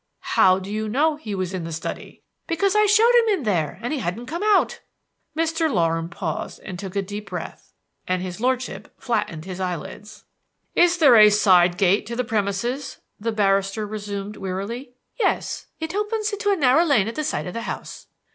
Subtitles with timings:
[0.33, 3.77] "How do you know he was in the study?" "Because I showed him in there
[3.83, 4.79] and he hadn't come out."
[5.37, 5.71] Mr.
[5.71, 7.71] Loram paused and took a deep breath,
[8.07, 10.23] and his lordship flattened his eyelids.
[10.73, 14.95] "Is there a side gate to the premises?" the barrister resumed wearily.
[15.19, 15.67] "Yes.
[15.79, 18.07] It opens into a narrow lane at the side of the house."